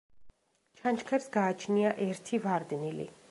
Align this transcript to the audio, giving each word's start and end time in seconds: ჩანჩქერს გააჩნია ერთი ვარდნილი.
ჩანჩქერს 0.79 1.29
გააჩნია 1.37 1.93
ერთი 2.09 2.41
ვარდნილი. 2.49 3.09